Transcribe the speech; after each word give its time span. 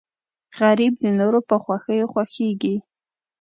غریب 0.59 0.93
د 1.03 1.05
نورو 1.19 1.39
په 1.49 1.55
خوښیو 1.63 2.11
خوښېږي 2.13 2.75